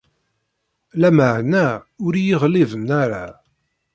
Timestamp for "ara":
3.03-3.25